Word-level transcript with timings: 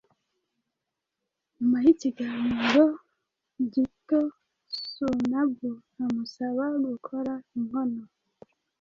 Nyuma 1.55 1.77
yikiganiro 1.85 2.85
gitosunabu 3.73 5.71
amusaba 6.03 6.63
gukora 6.87 7.33
inkono 7.57 8.01